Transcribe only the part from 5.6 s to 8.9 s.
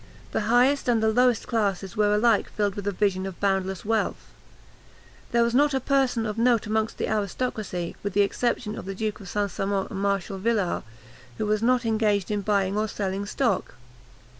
a person of note among the aristocracy, with the exception of